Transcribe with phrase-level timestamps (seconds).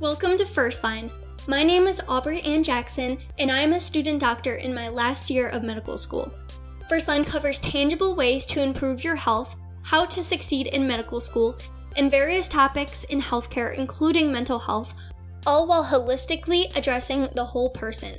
[0.00, 1.10] Welcome to First Line.
[1.48, 5.28] My name is Aubrey Ann Jackson, and I am a student doctor in my last
[5.28, 6.32] year of medical school.
[6.88, 11.58] First Line covers tangible ways to improve your health, how to succeed in medical school,
[11.96, 14.94] and various topics in healthcare, including mental health,
[15.44, 18.14] all while holistically addressing the whole person.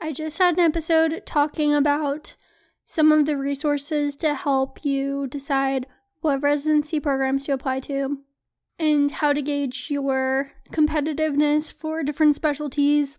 [0.00, 2.34] I just had an episode talking about
[2.84, 5.86] some of the resources to help you decide
[6.20, 8.18] what residency programs to apply to
[8.78, 13.18] and how to gauge your competitiveness for different specialties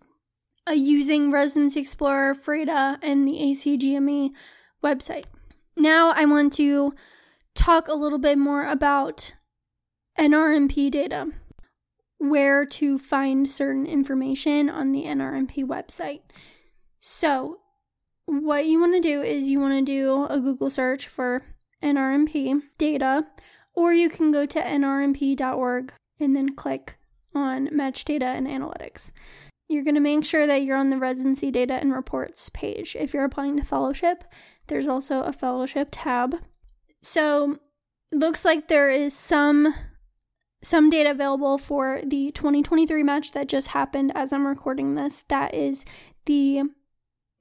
[0.67, 4.31] uh, using Residency Explorer, FREIDA, and the ACGME
[4.83, 5.25] website.
[5.75, 6.93] Now, I want to
[7.55, 9.33] talk a little bit more about
[10.19, 11.27] NRMP data,
[12.17, 16.21] where to find certain information on the NRMP website.
[16.99, 17.59] So,
[18.25, 21.43] what you want to do is you want to do a Google search for
[21.83, 23.25] NRMP data,
[23.73, 26.97] or you can go to nrmp.org and then click
[27.33, 29.11] on Match Data and Analytics.
[29.67, 32.95] You're going to make sure that you're on the residency data and reports page.
[32.99, 34.25] If you're applying to fellowship,
[34.67, 36.35] there's also a fellowship tab.
[37.01, 37.57] So,
[38.11, 39.73] looks like there is some
[40.63, 45.23] some data available for the 2023 match that just happened as I'm recording this.
[45.29, 45.85] That is
[46.25, 46.63] the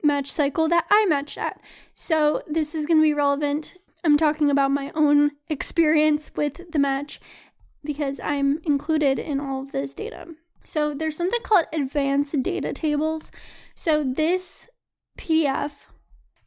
[0.02, 1.60] match cycle that I matched at.
[1.92, 3.76] So, this is going to be relevant.
[4.04, 7.20] I'm talking about my own experience with the match
[7.84, 10.28] because I'm included in all of this data.
[10.62, 13.32] So, there's something called advanced data tables.
[13.74, 14.68] So, this
[15.18, 15.86] PDF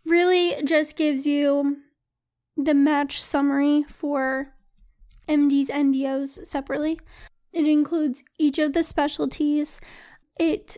[0.06, 1.78] really just gives you
[2.56, 4.54] the match summary for
[5.28, 7.00] MDs and DOs separately.
[7.52, 9.80] It includes each of the specialties.
[10.40, 10.78] It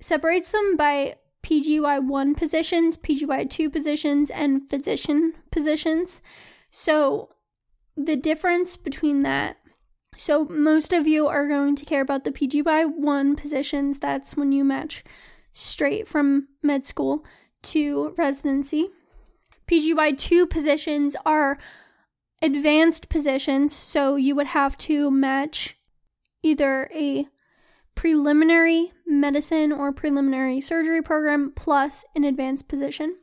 [0.00, 6.22] separates them by PGY1 positions, PGY2 positions, and physician positions.
[6.70, 7.30] So
[7.96, 9.56] the difference between that
[10.16, 13.98] so most of you are going to care about the PGY1 positions.
[13.98, 15.04] That's when you match
[15.52, 17.24] straight from med school
[17.62, 18.90] to residency.
[19.66, 21.58] PGY2 positions are
[22.42, 25.76] advanced positions, so you would have to match
[26.42, 27.26] either a
[27.94, 33.16] preliminary medicine or preliminary surgery program plus an advanced position,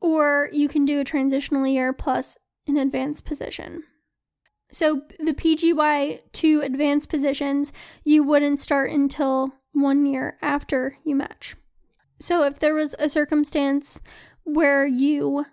[0.00, 3.82] or you can do a transitional year plus an advanced position.
[4.70, 7.72] So the PGY2 advanced positions,
[8.04, 11.56] you wouldn't start until one year after you match.
[12.18, 14.00] So if there was a circumstance
[14.44, 15.44] where you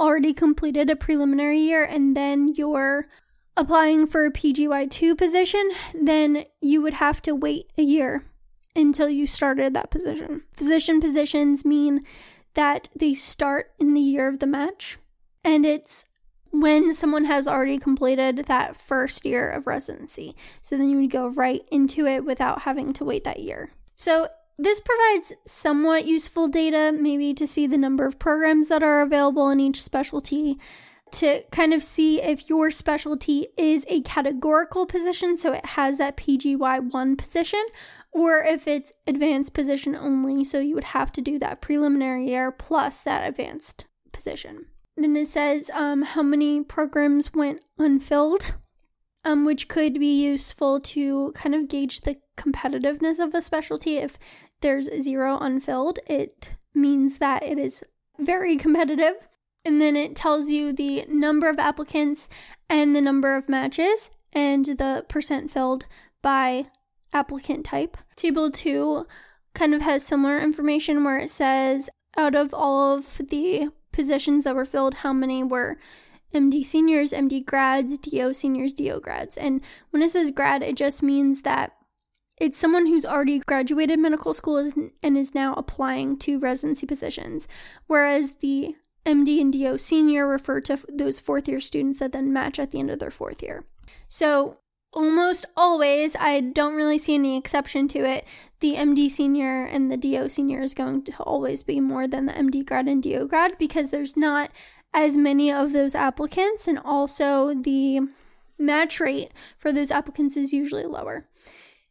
[0.00, 3.06] already completed a preliminary year and then you're
[3.58, 8.22] applying for a PGY2 position, then you would have to wait a year
[8.76, 10.44] until you started that position.
[10.52, 12.04] Physician positions mean
[12.54, 14.98] that they start in the year of the match,
[15.44, 16.06] and it's
[16.50, 20.34] when someone has already completed that first year of residency.
[20.62, 23.70] So then you would go right into it without having to wait that year.
[23.96, 29.02] So this provides somewhat useful data, maybe to see the number of programs that are
[29.02, 30.58] available in each specialty,
[31.12, 36.16] to kind of see if your specialty is a categorical position, so it has that
[36.16, 37.64] PGY1 position,
[38.12, 42.50] or if it's advanced position only, so you would have to do that preliminary year
[42.50, 44.66] plus that advanced position.
[44.96, 48.56] Then it says um, how many programs went unfilled,
[49.24, 53.98] um, which could be useful to kind of gauge the competitiveness of a specialty.
[53.98, 54.18] If
[54.60, 57.84] there's zero unfilled, it means that it is
[58.18, 59.28] very competitive.
[59.64, 62.28] And then it tells you the number of applicants
[62.68, 65.86] and the number of matches and the percent filled
[66.22, 66.66] by
[67.12, 67.96] applicant type.
[68.16, 69.06] Table 2
[69.54, 74.54] kind of has similar information where it says out of all of the positions that
[74.54, 75.78] were filled, how many were
[76.34, 79.36] MD seniors, MD grads, DO seniors, DO grads.
[79.36, 81.72] And when it says grad, it just means that
[82.40, 84.58] it's someone who's already graduated medical school
[85.02, 87.48] and is now applying to residency positions.
[87.86, 88.76] Whereas the
[89.06, 92.78] MD and DO senior refer to those fourth year students that then match at the
[92.78, 93.64] end of their fourth year.
[94.06, 94.58] So
[94.92, 98.24] almost always, I don't really see any exception to it.
[98.60, 102.32] The MD senior and the DO senior is going to always be more than the
[102.32, 104.50] MD grad and DO grad because there's not
[104.94, 108.00] as many of those applicants, and also the
[108.58, 111.26] match rate for those applicants is usually lower.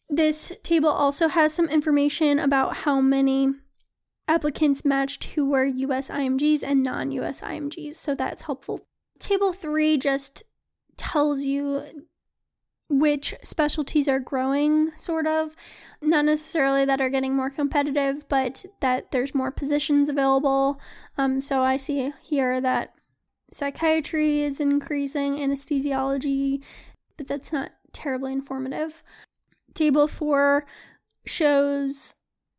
[0.10, 3.54] This table also has some information about how many
[4.28, 8.82] applicants matched who were US IMGs and non US IMGs, so that's helpful.
[9.20, 10.44] Table 3 just
[10.98, 11.84] tells you
[12.90, 15.56] which specialties are growing, sort of.
[16.02, 20.80] Not necessarily that are getting more competitive, but that there's more positions available.
[21.18, 22.94] Um, so I see here that
[23.52, 26.64] psychiatry is increasing, anesthesiology,
[27.18, 29.04] but that's not terribly informative.
[29.74, 30.66] Table 4
[31.26, 32.16] shows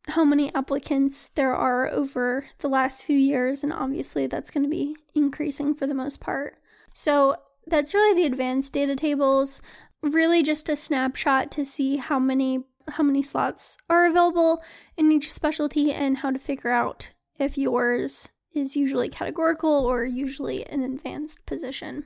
[0.09, 4.69] how many applicants there are over the last few years, and obviously that's going to
[4.69, 6.57] be increasing for the most part.
[6.93, 7.35] So
[7.67, 9.61] that's really the advanced data tables,
[10.01, 12.63] really just a snapshot to see how many
[12.93, 14.63] how many slots are available
[14.97, 20.65] in each specialty and how to figure out if yours is usually categorical or usually
[20.65, 22.05] an advanced position.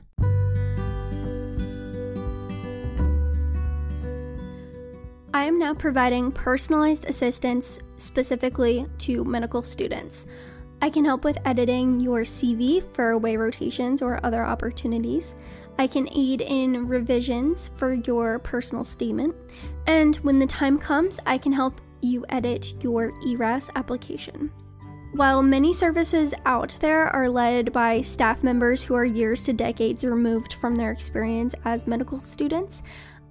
[5.36, 10.28] I am now providing personalized assistance specifically to medical students.
[10.80, 15.34] I can help with editing your CV for away rotations or other opportunities.
[15.80, 19.34] I can aid in revisions for your personal statement.
[19.88, 24.52] And when the time comes, I can help you edit your ERAS application.
[25.14, 30.04] While many services out there are led by staff members who are years to decades
[30.04, 32.82] removed from their experience as medical students,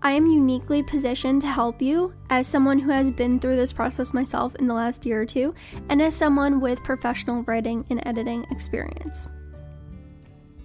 [0.05, 4.13] I am uniquely positioned to help you as someone who has been through this process
[4.13, 5.55] myself in the last year or two,
[5.89, 9.29] and as someone with professional writing and editing experience.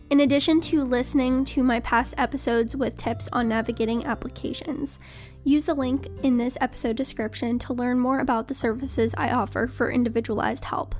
[0.10, 5.00] In addition to listening to my past episodes with tips on navigating applications,
[5.44, 9.68] use the link in this episode description to learn more about the services I offer
[9.68, 10.95] for individualized help.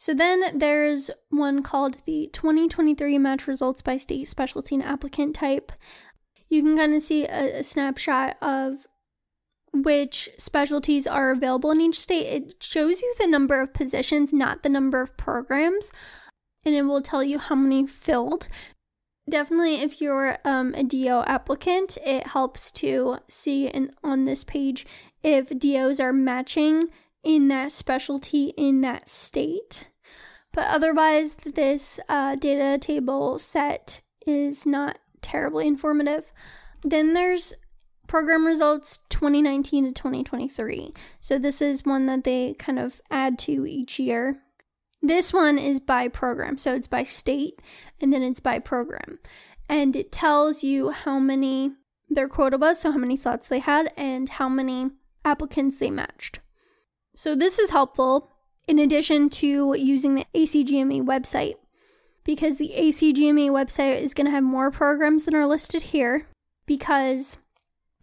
[0.00, 5.72] So then there's one called the 2023 Match Results by State Specialty and Applicant Type.
[6.48, 8.86] You can kind of see a, a snapshot of
[9.74, 12.24] which specialties are available in each state.
[12.28, 15.92] It shows you the number of positions, not the number of programs,
[16.64, 18.48] and it will tell you how many filled.
[19.28, 24.86] Definitely, if you're um, a DO applicant, it helps to see in, on this page
[25.22, 26.88] if DOs are matching
[27.22, 29.88] in that specialty in that state.
[30.52, 36.32] But otherwise, this uh, data table set is not terribly informative.
[36.82, 37.54] Then there's
[38.06, 40.92] program results 2019 to 2023.
[41.20, 44.42] So this is one that they kind of add to each year.
[45.00, 46.58] This one is by program.
[46.58, 47.60] So it's by state
[48.00, 49.20] and then it's by program.
[49.68, 51.70] And it tells you how many
[52.08, 54.90] their quota was, so how many slots they had, and how many
[55.24, 56.40] applicants they matched.
[57.14, 58.32] So this is helpful
[58.70, 61.56] in addition to using the ACGME website.
[62.22, 66.28] Because the ACGME website is going to have more programs than are listed here,
[66.66, 67.38] because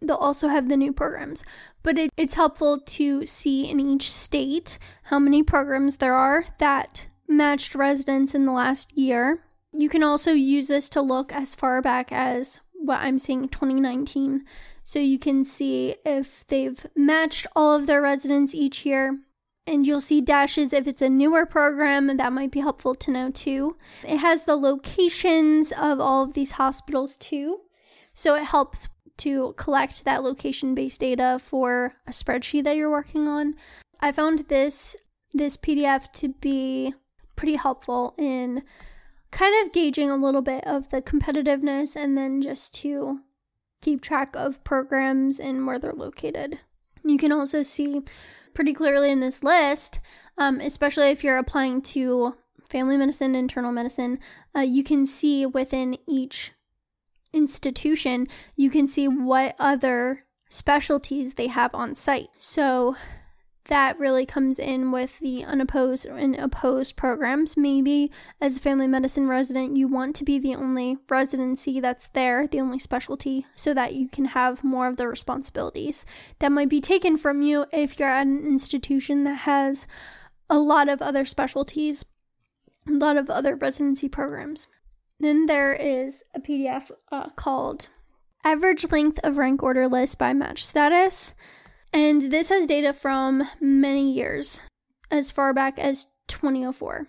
[0.02, 1.42] they'll also have the new programs.
[1.82, 7.06] But it, it's helpful to see in each state how many programs there are that
[7.26, 9.44] matched residents in the last year.
[9.72, 14.44] You can also use this to look as far back as what I'm seeing 2019.
[14.84, 19.18] So you can see if they've matched all of their residents each year
[19.68, 23.30] and you'll see dashes if it's a newer program that might be helpful to know
[23.30, 23.76] too.
[24.02, 27.60] It has the locations of all of these hospitals too.
[28.14, 28.88] So it helps
[29.18, 33.54] to collect that location based data for a spreadsheet that you're working on.
[34.00, 34.96] I found this
[35.32, 36.94] this pdf to be
[37.36, 38.62] pretty helpful in
[39.30, 43.20] kind of gauging a little bit of the competitiveness and then just to
[43.82, 46.58] keep track of programs and where they're located
[47.04, 48.02] you can also see
[48.54, 50.00] pretty clearly in this list,
[50.36, 52.34] um, especially if you're applying to
[52.68, 54.18] family medicine, internal medicine,
[54.56, 56.52] uh, you can see within each
[57.32, 62.28] institution, you can see what other specialties they have on site.
[62.38, 62.96] So
[63.68, 67.56] that really comes in with the unopposed and opposed programs.
[67.56, 68.10] Maybe
[68.40, 72.60] as a family medicine resident, you want to be the only residency that's there, the
[72.60, 76.06] only specialty, so that you can have more of the responsibilities
[76.38, 79.86] that might be taken from you if you're at an institution that has
[80.48, 82.06] a lot of other specialties,
[82.88, 84.66] a lot of other residency programs.
[85.20, 87.88] Then there is a PDF uh, called
[88.44, 91.34] Average Length of Rank Order List by Match Status.
[91.92, 94.60] And this has data from many years,
[95.10, 97.06] as far back as 2004.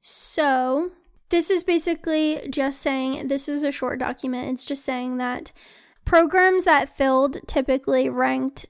[0.00, 0.92] So,
[1.30, 4.50] this is basically just saying this is a short document.
[4.50, 5.52] It's just saying that
[6.04, 8.66] programs that filled typically ranked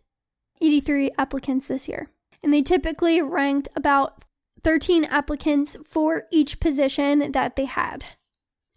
[0.61, 2.09] 83 applicants this year.
[2.43, 4.25] And they typically ranked about
[4.63, 8.05] 13 applicants for each position that they had.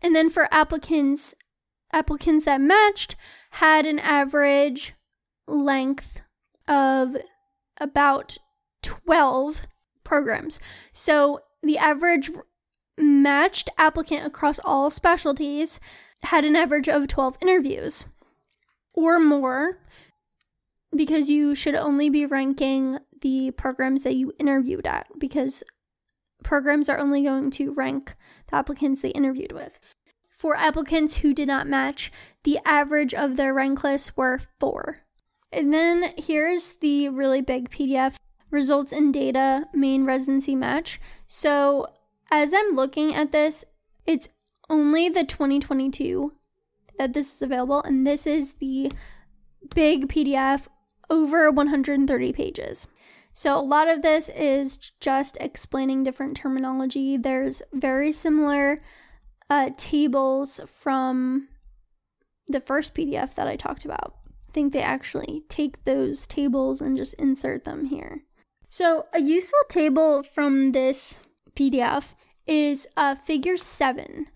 [0.01, 1.35] And then for applicants
[1.93, 3.15] applicants that matched
[3.51, 4.93] had an average
[5.47, 6.21] length
[6.67, 7.17] of
[7.79, 8.37] about
[8.81, 9.67] 12
[10.03, 10.59] programs.
[10.91, 12.29] So the average
[12.97, 15.79] matched applicant across all specialties
[16.23, 18.05] had an average of 12 interviews
[18.93, 19.79] or more
[20.95, 25.63] because you should only be ranking the programs that you interviewed at because
[26.43, 28.15] programs are only going to rank
[28.49, 29.79] the applicants they interviewed with.
[30.29, 32.11] For applicants who did not match,
[32.43, 35.04] the average of their rank lists were four.
[35.55, 38.15] And then here's the really big PDF
[38.51, 40.99] results in data main residency match.
[41.27, 41.87] So
[42.29, 43.65] as I'm looking at this,
[44.05, 44.29] it's
[44.69, 46.33] only the 2022
[46.97, 48.91] that this is available, and this is the
[49.73, 50.67] big PDF
[51.09, 52.87] over 130 pages.
[53.33, 57.17] So, a lot of this is just explaining different terminology.
[57.17, 58.81] There's very similar
[59.49, 61.49] uh, tables from
[62.47, 64.15] the first PDF that I talked about.
[64.55, 68.23] Think they actually take those tables and just insert them here.
[68.69, 72.13] So, a useful table from this PDF
[72.47, 74.27] is uh, figure 7.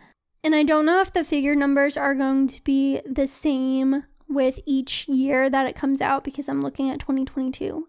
[0.43, 4.59] And I don't know if the figure numbers are going to be the same with
[4.65, 7.87] each year that it comes out because I'm looking at 2022.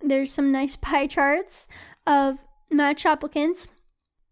[0.00, 1.68] There's some nice pie charts
[2.08, 2.42] of
[2.72, 3.68] match applicants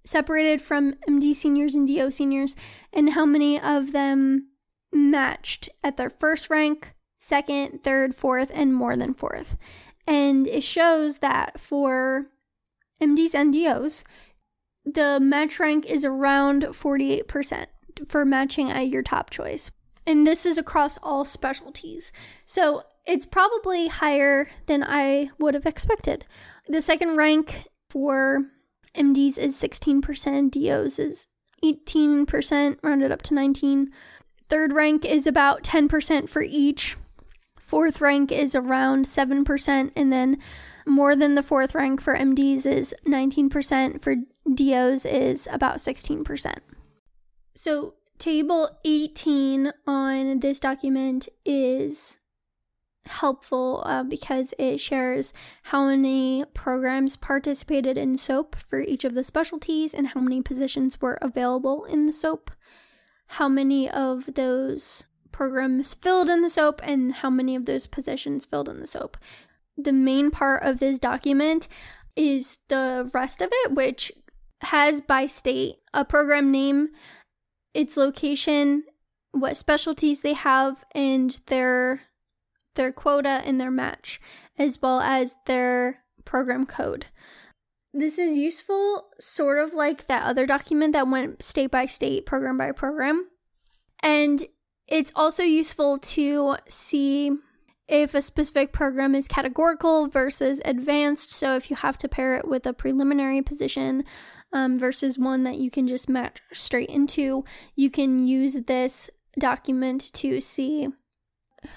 [0.05, 2.57] separated from MD seniors and DO seniors
[2.93, 4.49] and how many of them
[4.93, 9.57] matched at their first rank, second, third, fourth, and more than fourth.
[10.07, 12.27] And it shows that for
[13.01, 14.03] MDs and DOs,
[14.85, 17.67] the match rank is around 48%
[18.09, 19.71] for matching at your top choice.
[20.07, 22.11] And this is across all specialties.
[22.45, 26.25] So it's probably higher than I would have expected.
[26.69, 28.47] The second rank for
[28.95, 31.27] MDs is 16%, DOs is
[31.63, 33.91] 18%, rounded up to 19.
[34.49, 36.97] Third rank is about 10% for each.
[37.71, 40.39] Fourth rank is around 7%, and then
[40.89, 44.17] more than the fourth rank for MDs is 19%, for
[44.53, 46.57] DOs is about 16%.
[47.55, 52.19] So, table 18 on this document is
[53.07, 59.23] helpful uh, because it shares how many programs participated in SOAP for each of the
[59.23, 62.51] specialties and how many positions were available in the SOAP,
[63.29, 65.07] how many of those
[65.41, 69.17] programs filled in the SOAP, and how many of those positions filled in the SOAP.
[69.75, 71.67] The main part of this document
[72.15, 74.13] is the rest of it, which
[74.61, 76.91] has by state a program name,
[77.73, 78.85] its location,
[79.33, 82.03] what specialties they have, and their
[82.75, 84.21] their quota and their match,
[84.59, 87.07] as well as their program code.
[87.95, 92.59] This is useful, sort of like that other document that went state by state, program
[92.59, 93.27] by program.
[94.03, 94.45] And
[94.91, 97.33] it's also useful to see
[97.89, 101.33] if a specific program is categorical versus advanced.
[101.33, 104.05] So, if you have to pair it with a preliminary position
[104.53, 107.45] um, versus one that you can just match straight into,
[107.75, 110.89] you can use this document to see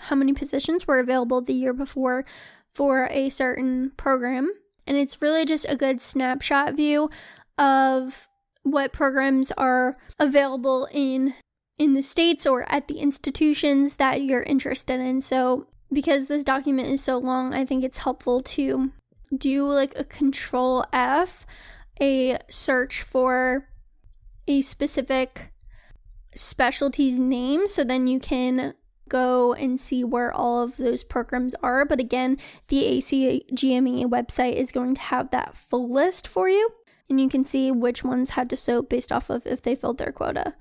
[0.08, 2.26] how many positions were available the year before
[2.74, 4.52] for a certain program.
[4.88, 7.10] And it's really just a good snapshot view
[7.58, 8.28] of
[8.64, 11.34] what programs are available in
[11.84, 15.20] in the states or at the institutions that you're interested in.
[15.22, 18.92] So, because this document is so long, I think it's helpful to
[19.36, 21.46] do like a control F,
[22.02, 23.68] a search for
[24.48, 25.52] a specific
[26.36, 28.74] specialty's name so then you can
[29.10, 31.86] go and see where all of those programs are.
[31.86, 32.38] But again,
[32.70, 36.70] the ACGME website is going to have that full list for you,
[37.10, 40.00] and you can see which ones had to soap based off of if they filled
[40.00, 40.56] their quota.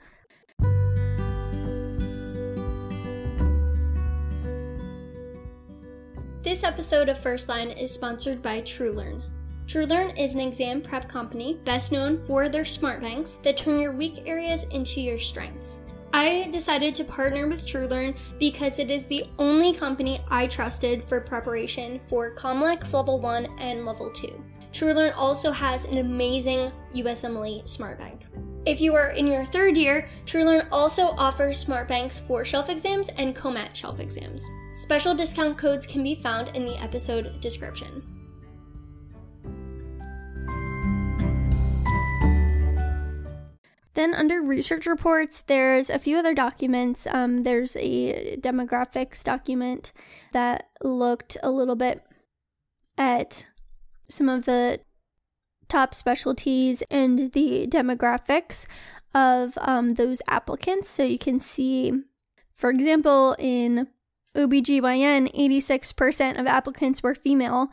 [6.42, 9.22] This episode of First Line is sponsored by TrueLearn.
[9.66, 13.92] TrueLearn is an exam prep company best known for their smart banks that turn your
[13.92, 15.82] weak areas into your strengths.
[16.12, 21.20] I decided to partner with TrueLearn because it is the only company I trusted for
[21.20, 24.44] preparation for Comlex Level 1 and Level 2.
[24.72, 28.26] TrueLearn also has an amazing USMLE Smart Bank.
[28.66, 33.10] If you are in your third year, TrueLearn also offers smart banks for shelf exams
[33.10, 34.44] and COMAT shelf exams.
[34.76, 38.02] Special discount codes can be found in the episode description.
[43.94, 47.06] Then under research reports, there's a few other documents.
[47.06, 49.92] Um, there's a demographics document
[50.32, 52.02] that looked a little bit
[52.96, 53.46] at
[54.08, 54.80] some of the
[55.68, 58.66] top specialties and the demographics
[59.14, 60.88] of um, those applicants.
[60.88, 61.92] So you can see,
[62.54, 63.88] for example, in
[64.36, 67.70] OBGYN, 86% of applicants were female.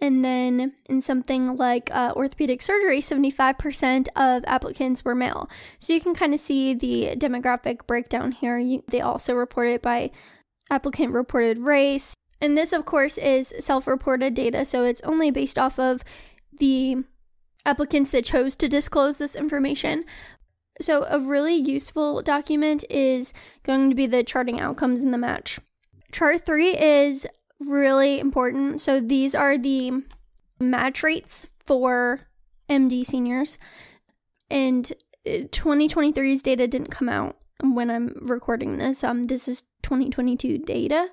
[0.00, 5.48] And then in something like uh, orthopedic surgery, 75% of applicants were male.
[5.78, 8.58] So you can kind of see the demographic breakdown here.
[8.58, 10.10] You, they also report it by
[10.70, 12.14] applicant reported race.
[12.42, 14.66] And this, of course, is self reported data.
[14.66, 16.02] So it's only based off of
[16.58, 17.04] the
[17.64, 20.04] applicants that chose to disclose this information.
[20.78, 23.32] So, a really useful document is
[23.62, 25.58] going to be the charting outcomes in the match.
[26.16, 27.26] Chart three is
[27.60, 28.80] really important.
[28.80, 30.02] So, these are the
[30.58, 32.22] match rates for
[32.70, 33.58] MD seniors.
[34.50, 34.90] And
[35.26, 39.04] 2023's uh, data didn't come out when I'm recording this.
[39.04, 41.08] Um, this is 2022 data,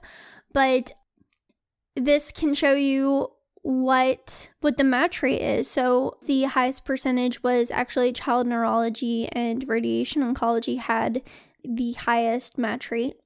[0.54, 0.94] but
[1.98, 3.28] this can show you
[3.62, 5.70] what what the match rate is.
[5.70, 11.24] So the highest percentage was actually child neurology and radiation oncology had
[11.66, 13.18] the highest match rate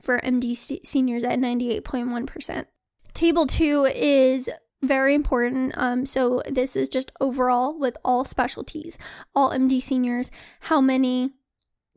[0.00, 2.66] for MD seniors at 98.1%.
[3.12, 4.50] Table 2 is
[4.82, 5.72] very important.
[5.76, 8.98] Um, so this is just overall with all specialties,
[9.34, 11.30] all MD seniors, how many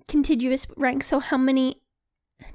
[0.08, 1.08] contiguous ranks.
[1.08, 1.82] So how many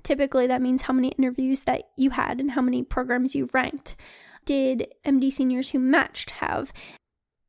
[0.03, 3.97] typically that means how many interviews that you had and how many programs you ranked
[4.45, 6.73] did MD seniors who matched have?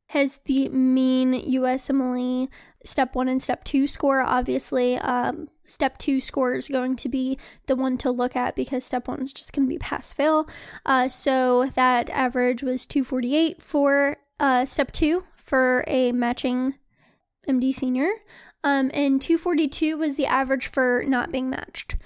[0.08, 2.48] Has the mean USMLE
[2.84, 4.20] step one and step two score?
[4.20, 8.84] Obviously, um, step two score is going to be the one to look at because
[8.84, 10.48] step one is just going to be pass fail.
[10.84, 16.74] Uh, so that average was 248 for uh, step two for a matching
[17.48, 18.10] MD senior.
[18.62, 21.96] Um, and 242 was the average for not being matched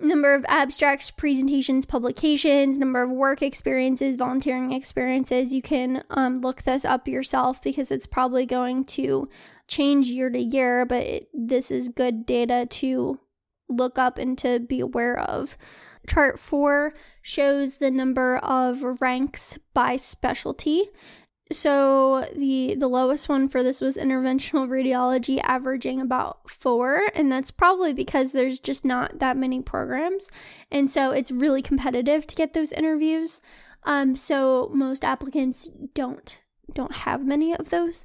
[0.00, 5.52] number of abstracts, presentations, publications, number of work experiences, volunteering experiences.
[5.52, 9.28] You can um, look this up yourself because it's probably going to
[9.66, 13.18] change year to year, but it, this is good data to
[13.68, 15.56] look up and to be aware of.
[16.06, 20.88] Chart 4 shows the number of ranks by specialty
[21.50, 27.50] so the the lowest one for this was interventional radiology averaging about 4 and that's
[27.50, 30.30] probably because there's just not that many programs.
[30.70, 33.40] And so it's really competitive to get those interviews.
[33.84, 36.38] Um so most applicants don't
[36.74, 38.04] don't have many of those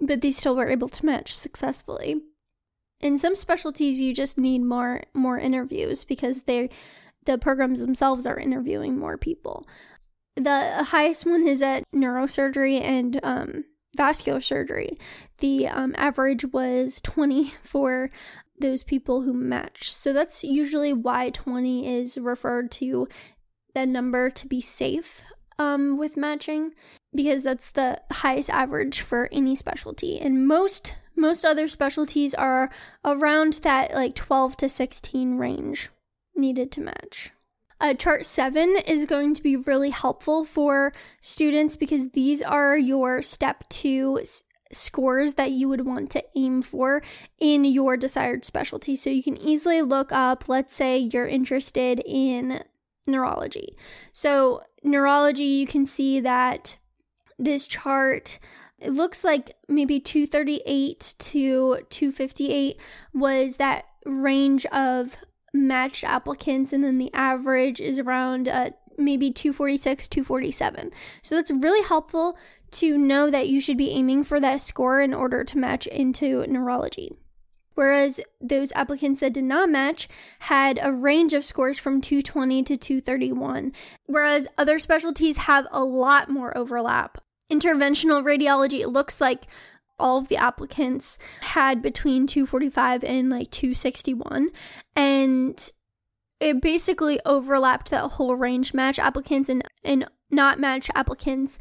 [0.00, 2.20] but they still were able to match successfully.
[3.00, 6.68] In some specialties you just need more more interviews because they
[7.24, 9.64] the programs themselves are interviewing more people
[10.36, 13.64] the highest one is at neurosurgery and um,
[13.96, 14.92] vascular surgery.
[15.38, 18.10] The um, average was 20 for
[18.60, 19.92] those people who match.
[19.92, 23.08] So that's usually why 20 is referred to
[23.74, 25.22] that number to be safe
[25.58, 26.72] um, with matching
[27.14, 30.20] because that's the highest average for any specialty.
[30.20, 32.70] And most most other specialties are
[33.04, 35.90] around that like 12 to 16 range
[36.34, 37.30] needed to match.
[37.80, 43.20] Uh, chart 7 is going to be really helpful for students because these are your
[43.22, 47.02] step 2 s- scores that you would want to aim for
[47.38, 48.96] in your desired specialty.
[48.96, 52.62] So you can easily look up, let's say you're interested in
[53.06, 53.76] neurology.
[54.12, 56.78] So, neurology, you can see that
[57.38, 58.38] this chart
[58.78, 62.76] it looks like maybe 238 to 258
[63.14, 65.16] was that range of
[65.54, 70.90] matched applicants, and then the average is around uh, maybe 246, 247.
[71.22, 72.36] So that's really helpful
[72.72, 76.44] to know that you should be aiming for that score in order to match into
[76.46, 77.12] neurology.
[77.74, 80.08] Whereas those applicants that did not match
[80.40, 83.72] had a range of scores from 220 to 231.
[84.06, 87.18] Whereas other specialties have a lot more overlap.
[87.50, 89.46] Interventional radiology, looks like
[89.98, 94.50] all of the applicants had between 245 and like 261
[94.96, 95.70] and
[96.40, 101.58] it basically overlapped that whole range match applicants and, and not match applicants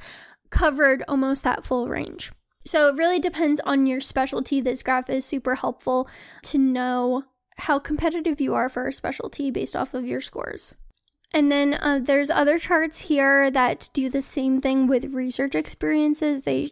[0.49, 2.31] covered almost that full range.
[2.65, 4.61] So it really depends on your specialty.
[4.61, 6.07] This graph is super helpful
[6.43, 7.23] to know
[7.57, 10.75] how competitive you are for a specialty based off of your scores.
[11.33, 16.43] And then uh, there's other charts here that do the same thing with research experiences.
[16.43, 16.71] They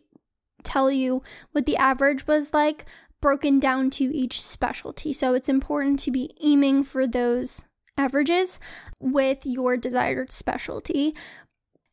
[0.61, 1.21] tell you
[1.51, 2.85] what the average was like
[3.21, 5.13] broken down to each specialty.
[5.13, 7.65] So it's important to be aiming for those
[7.97, 8.59] averages
[8.99, 11.15] with your desired specialty.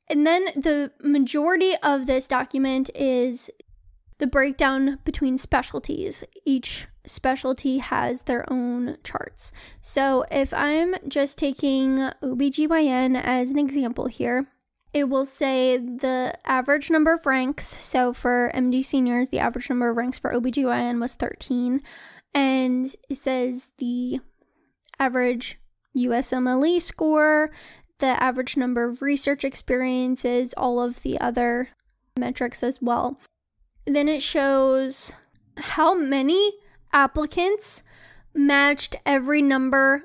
[0.09, 3.51] And then the majority of this document is
[4.19, 6.25] the breakdown between specialties.
[6.45, 9.53] Each specialty has their own charts.
[9.81, 14.47] So if I'm just taking OBGYN as an example here,
[14.95, 17.67] it will say the average number of ranks.
[17.85, 21.83] So for MD seniors, the average number of ranks for OBGYN was 13.
[22.35, 24.21] And it says the
[24.99, 25.59] average
[25.97, 27.51] USMLE score,
[27.99, 31.69] the average number of research experiences, all of the other
[32.19, 33.19] metrics as well.
[33.87, 35.13] Then it shows
[35.57, 36.53] how many
[36.93, 37.83] applicants
[38.35, 40.05] matched every number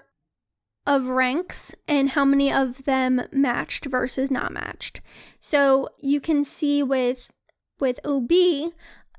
[0.85, 5.01] of ranks and how many of them matched versus not matched.
[5.39, 7.31] So you can see with
[7.79, 8.31] with OB,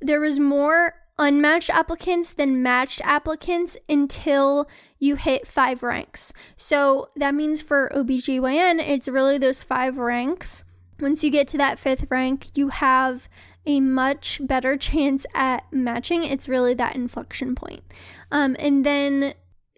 [0.00, 6.33] there was more unmatched applicants than matched applicants until you hit five ranks.
[6.57, 10.64] So that means for OBGYN, it's really those five ranks.
[11.00, 13.29] Once you get to that fifth rank, you have
[13.66, 16.24] a much better chance at matching.
[16.24, 17.83] It's really that inflection point.
[18.31, 19.35] Um, and then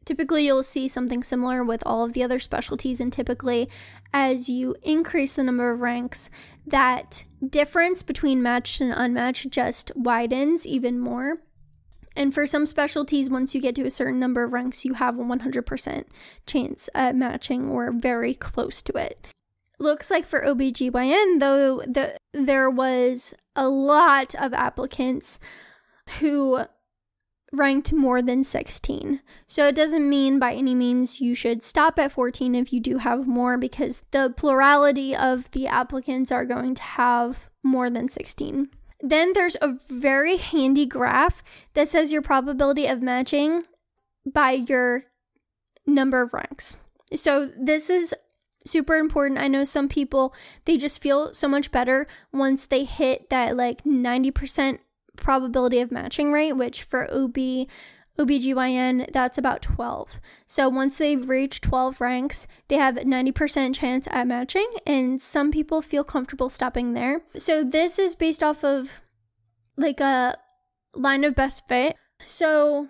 [0.07, 3.69] typically you'll see something similar with all of the other specialties, and typically
[4.15, 6.31] as you increase the number of ranks,
[6.67, 11.43] that difference between matched and unmatched just widens even more.
[12.17, 15.19] And for some specialties, once you get to a certain number of ranks, you have
[15.19, 16.05] a 100%
[16.47, 19.27] chance at matching or very close to it.
[19.79, 25.39] Looks like for OBGYN, though, the, there was a lot of applicants
[26.21, 26.65] who
[27.53, 29.21] ranked more than 16.
[29.47, 32.99] So it doesn't mean by any means you should stop at 14 if you do
[32.99, 38.69] have more, because the plurality of the applicants are going to have more than 16.
[39.01, 41.43] Then there's a very handy graph
[41.75, 43.63] that says your probability of matching
[44.25, 45.05] by your
[45.87, 46.79] number of ranks.
[47.15, 48.15] So this is
[48.65, 49.39] super important.
[49.39, 53.85] I know some people they just feel so much better once they hit that like
[53.85, 54.79] 90%
[55.17, 57.67] probability of matching rate, which for OB
[58.19, 60.21] OBGYN, that's about 12.
[60.47, 65.83] So once they've reached 12 ranks, they have 90% chance at matching, and some people
[65.83, 67.23] feel comfortable stopping there.
[67.37, 69.01] So this is based off of
[69.77, 70.37] like a
[70.95, 71.97] line of best fit.
[72.25, 72.89] So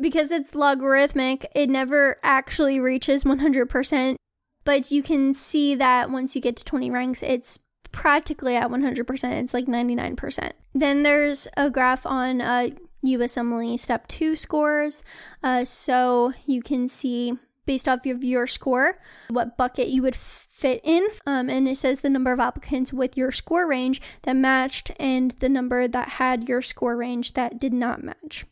[0.00, 4.16] because it's logarithmic, it never actually reaches 100%,
[4.64, 7.60] but you can see that once you get to 20 ranks, it's
[7.92, 9.32] practically at 100%.
[9.42, 10.52] It's like 99%.
[10.74, 12.68] Then there's a graph on uh,
[13.04, 15.02] USMLE Step 2 scores.
[15.42, 20.80] Uh, so you can see based off of your score what bucket you would fit
[20.84, 21.06] in.
[21.26, 25.32] Um, and it says the number of applicants with your score range that matched and
[25.40, 28.46] the number that had your score range that did not match.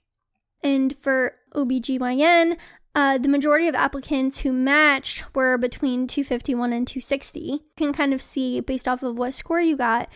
[0.62, 2.56] And for OBGYN,
[2.94, 7.40] uh, the majority of applicants who matched were between 251 and 260.
[7.40, 10.08] You can kind of see based off of what score you got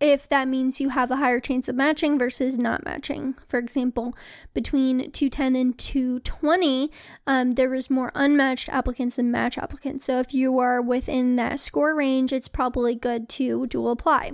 [0.00, 3.34] if that means you have a higher chance of matching versus not matching.
[3.48, 4.14] For example,
[4.52, 6.90] between 210 and 220,
[7.26, 10.04] um, there was more unmatched applicants than match applicants.
[10.04, 14.32] So if you are within that score range, it's probably good to dual apply.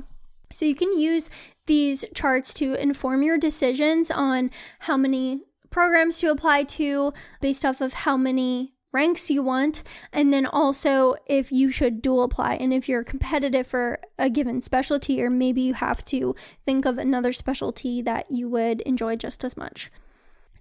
[0.51, 1.31] So you can use
[1.67, 4.51] these charts to inform your decisions on
[4.81, 10.33] how many programs to apply to based off of how many ranks you want, and
[10.33, 15.23] then also if you should dual apply and if you're competitive for a given specialty,
[15.23, 19.57] or maybe you have to think of another specialty that you would enjoy just as
[19.57, 19.91] much.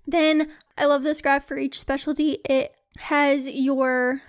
[0.05, 2.39] Then I love this graph for each specialty.
[2.45, 4.21] It has your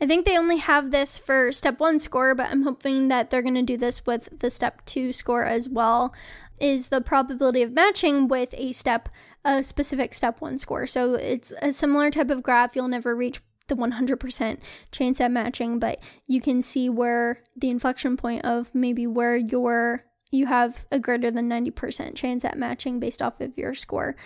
[0.00, 3.40] I think they only have this for step one score, but I'm hoping that they're
[3.40, 6.12] going to do this with the step two score as well.
[6.58, 9.08] Is the probability of matching with a step
[9.44, 10.86] a specific step one score.
[10.86, 12.76] So it's a similar type of graph.
[12.76, 14.58] You'll never reach the 100%
[14.90, 20.04] chance at matching, but you can see where the inflection point of maybe where your
[20.34, 24.16] you have a greater than 90% chance at matching based off of your score.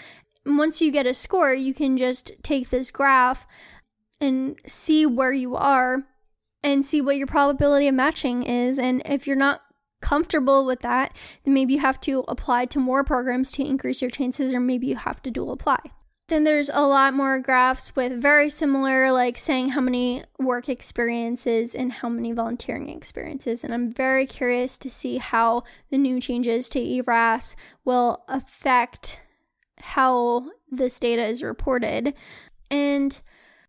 [0.46, 3.44] once you get a score, you can just take this graph
[4.20, 6.04] and see where you are
[6.62, 8.78] and see what your probability of matching is.
[8.78, 9.62] And if you're not
[10.00, 14.10] comfortable with that, then maybe you have to apply to more programs to increase your
[14.10, 15.80] chances, or maybe you have to dual apply.
[16.28, 21.72] Then there's a lot more graphs with very similar, like saying how many work experiences
[21.72, 23.62] and how many volunteering experiences.
[23.62, 27.54] And I'm very curious to see how the new changes to ERAS
[27.84, 29.20] will affect
[29.78, 32.14] how this data is reported.
[32.72, 33.20] And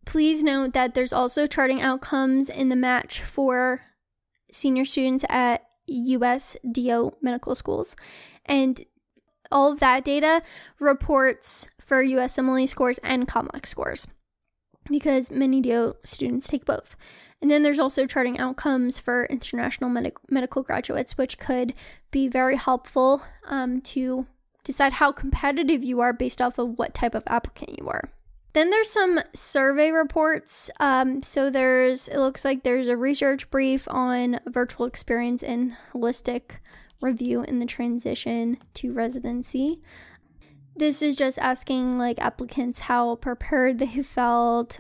[0.05, 3.81] please note that there's also charting outcomes in the match for
[4.51, 7.95] senior students at USDO medical schools.
[8.45, 8.81] And
[9.51, 10.41] all of that data
[10.79, 14.07] reports for USMLE scores and COMLEX scores
[14.89, 16.95] because many DO students take both.
[17.41, 21.73] And then there's also charting outcomes for international medic- medical graduates, which could
[22.09, 24.25] be very helpful um, to
[24.63, 28.09] decide how competitive you are based off of what type of applicant you are.
[28.57, 30.71] Then there's some survey reports.
[30.79, 36.57] Um, so there's, it looks like there's a research brief on virtual experience and holistic
[36.99, 39.79] review in the transition to residency.
[40.75, 44.79] This is just asking like applicants how prepared they felt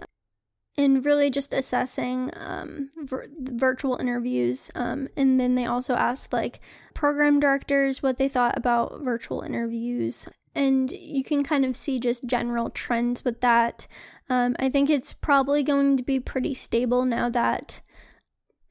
[0.75, 4.71] and really just assessing um, vir- virtual interviews.
[4.73, 6.61] Um, and then they also asked like
[6.95, 12.25] program directors what they thought about virtual interviews and you can kind of see just
[12.25, 13.85] general trends with that.
[14.27, 17.79] Um, I think it's probably going to be pretty stable now that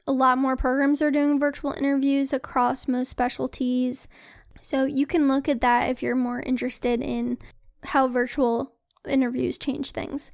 [0.04, 4.08] a lot more programs are doing virtual interviews across most specialties.
[4.60, 7.38] So you can look at that if you're more interested in
[7.84, 8.72] how virtual
[9.06, 10.32] interviews change things.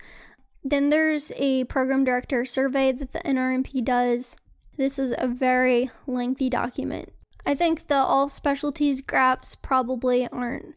[0.65, 4.39] Then there's a program director survey that the NRMP does.
[4.79, 7.13] This is a very lengthy document.
[7.45, 10.75] I think the all specialties graphs probably aren't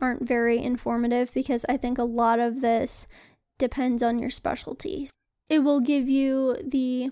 [0.00, 3.06] aren't very informative because I think a lot of this
[3.58, 5.08] depends on your specialty.
[5.48, 7.10] It will give you the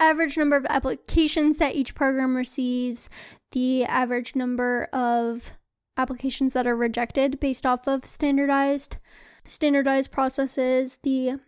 [0.00, 3.08] average number of applications that each program receives,
[3.52, 5.52] the average number of
[5.96, 8.96] applications that are rejected based off of standardized
[9.44, 11.38] standardized processes, the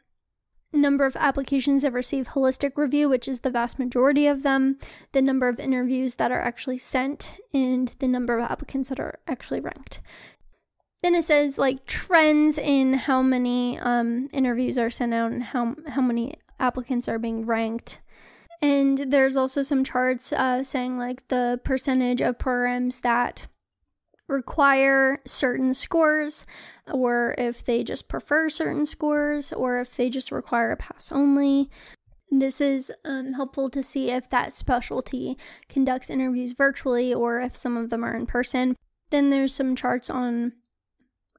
[0.72, 4.78] number of applications that receive holistic review, which is the vast majority of them,
[5.12, 9.20] the number of interviews that are actually sent, and the number of applicants that are
[9.26, 10.00] actually ranked.
[11.04, 15.76] Then it says like trends in how many um, interviews are sent out and how
[15.86, 18.00] how many applicants are being ranked.
[18.62, 23.48] And there's also some charts uh, saying like the percentage of programs that
[24.28, 26.46] require certain scores,
[26.90, 31.68] or if they just prefer certain scores, or if they just require a pass only.
[32.30, 35.36] This is um, helpful to see if that specialty
[35.68, 38.74] conducts interviews virtually or if some of them are in person.
[39.10, 40.54] Then there's some charts on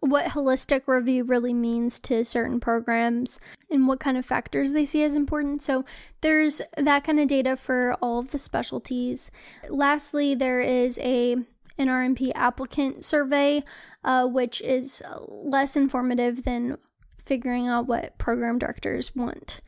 [0.06, 3.40] what holistic review really means to certain programs
[3.70, 5.62] and what kind of factors they see as important.
[5.62, 5.84] So
[6.22, 9.32] there's that kind of data for all of the specialties.
[9.70, 11.36] Lastly, there is a
[11.78, 13.62] an NRMP applicant survey,
[14.04, 16.78] uh, which is less informative than
[17.26, 19.60] figuring out what program directors want.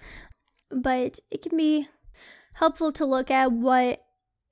[0.70, 1.88] But it can be
[2.54, 4.04] helpful to look at what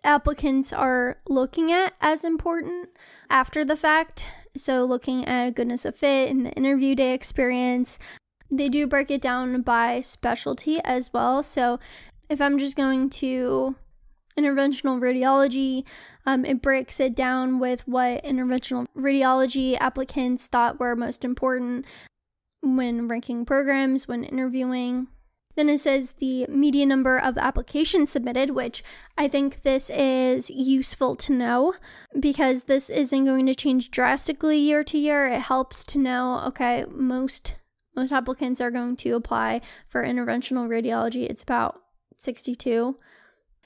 [0.06, 2.90] applicants are looking at as important
[3.30, 4.26] after the fact.
[4.56, 8.00] So, looking at goodness of fit and the interview day experience.
[8.52, 11.44] They do break it down by specialty as well.
[11.44, 11.80] So,
[12.30, 13.76] if I'm just going to
[14.38, 15.86] interventional radiology.
[16.26, 21.86] Um, it breaks it down with what interventional radiology applicants thought were most important
[22.62, 25.08] when ranking programs, when interviewing.
[25.56, 28.84] Then it says the median number of applications submitted, which
[29.18, 31.74] I think this is useful to know
[32.20, 35.28] because this isn't going to change drastically year to year.
[35.28, 37.56] It helps to know, okay, most
[37.96, 41.30] most applicants are going to apply for interventional radiology.
[41.30, 41.82] It's about
[42.18, 42.98] 62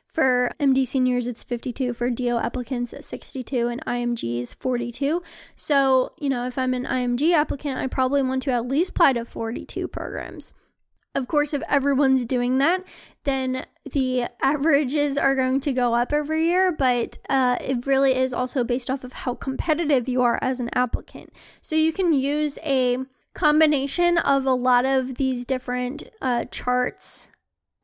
[0.10, 1.94] for MD seniors, it's 52.
[1.94, 3.68] For DO applicants, 62.
[3.68, 5.22] And IMGs, 42.
[5.56, 9.14] So, you know, if I'm an IMG applicant, I probably want to at least apply
[9.14, 10.54] to 42 programs.
[11.16, 12.88] Of course, if everyone's doing that,
[13.24, 18.32] then the averages are going to go up every year, but uh, it really is
[18.32, 21.34] also based off of how competitive you are as an applicant.
[21.62, 23.00] So you can use a
[23.34, 27.32] combination of a lot of these different uh, charts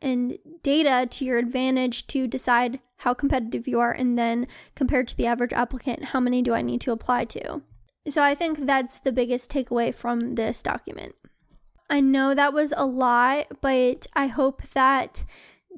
[0.01, 5.17] and data to your advantage to decide how competitive you are and then compared to
[5.17, 7.61] the average applicant, how many do I need to apply to?
[8.07, 11.15] So I think that's the biggest takeaway from this document.
[11.95, 15.23] I know that was a lot, but I hope that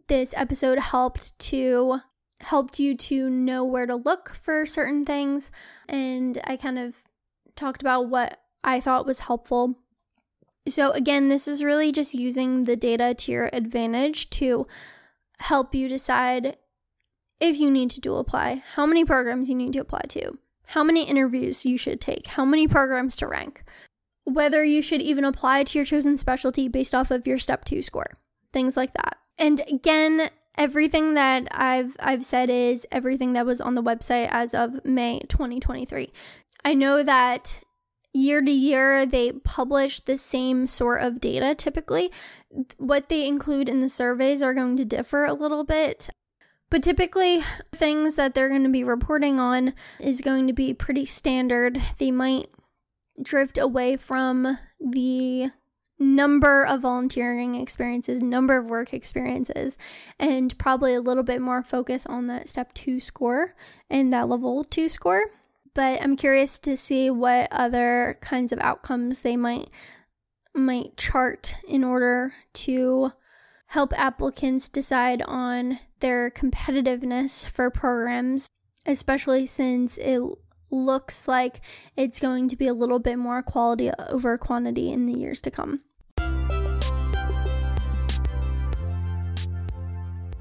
[0.07, 1.99] this episode helped to
[2.41, 5.51] helped you to know where to look for certain things.
[5.87, 6.95] And I kind of
[7.55, 9.77] talked about what I thought was helpful.
[10.67, 14.65] So, again, this is really just using the data to your advantage to
[15.37, 16.57] help you decide
[17.39, 20.83] if you need to dual apply, how many programs you need to apply to, how
[20.83, 23.63] many interviews you should take, how many programs to rank,
[24.27, 27.81] whether you should even apply to your chosen specialty based off of your step 2
[27.81, 28.17] score.
[28.51, 29.17] Things like that.
[29.37, 34.53] And again, everything that I've I've said is everything that was on the website as
[34.53, 36.09] of May 2023.
[36.65, 37.61] I know that
[38.13, 42.11] year to year they publish the same sort of data typically.
[42.77, 46.09] What they include in the surveys are going to differ a little bit.
[46.69, 51.05] But typically, things that they're going to be reporting on is going to be pretty
[51.05, 51.81] standard.
[51.97, 52.49] They might
[53.21, 55.49] drift away from the
[55.99, 59.77] number of volunteering experiences, number of work experiences,
[60.19, 63.55] and probably a little bit more focus on that step two score
[63.89, 65.31] and that level two score.
[65.73, 69.69] But I'm curious to see what other kinds of outcomes they might
[70.53, 73.11] might chart in order to
[73.67, 78.47] help applicants decide on their competitiveness for programs,
[78.85, 80.19] especially since it
[80.71, 81.61] looks like
[81.95, 85.51] it's going to be a little bit more quality over quantity in the years to
[85.51, 85.83] come.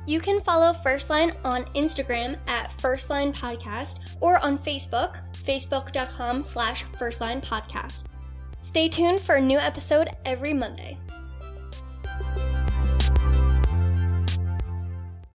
[0.07, 6.45] You can follow First Line on Instagram at First Line Podcast or on Facebook, facebook.com
[6.45, 8.07] slash First Line Podcast.
[8.63, 10.97] Stay tuned for a new episode every Monday.